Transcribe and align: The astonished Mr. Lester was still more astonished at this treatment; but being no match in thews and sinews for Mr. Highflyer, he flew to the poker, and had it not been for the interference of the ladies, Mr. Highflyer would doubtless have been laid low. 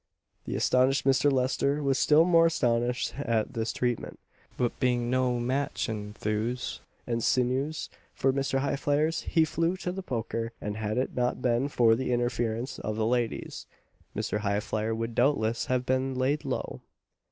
The 0.45 0.55
astonished 0.55 1.05
Mr. 1.05 1.31
Lester 1.31 1.83
was 1.83 1.99
still 1.99 2.25
more 2.25 2.47
astonished 2.47 3.13
at 3.19 3.53
this 3.53 3.71
treatment; 3.71 4.19
but 4.57 4.79
being 4.79 5.11
no 5.11 5.39
match 5.39 5.87
in 5.87 6.13
thews 6.13 6.81
and 7.05 7.23
sinews 7.23 7.87
for 8.11 8.33
Mr. 8.33 8.61
Highflyer, 8.61 9.11
he 9.23 9.45
flew 9.45 9.77
to 9.77 9.91
the 9.91 10.01
poker, 10.01 10.53
and 10.59 10.75
had 10.75 10.97
it 10.97 11.13
not 11.13 11.39
been 11.43 11.67
for 11.67 11.93
the 11.93 12.11
interference 12.11 12.79
of 12.79 12.95
the 12.95 13.05
ladies, 13.05 13.67
Mr. 14.15 14.39
Highflyer 14.39 14.95
would 14.95 15.13
doubtless 15.13 15.67
have 15.67 15.85
been 15.85 16.15
laid 16.15 16.45
low. 16.45 16.81